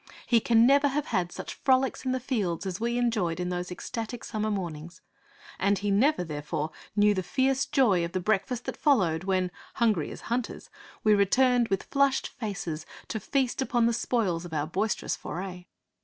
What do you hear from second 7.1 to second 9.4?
the fierce joy of the breakfast that followed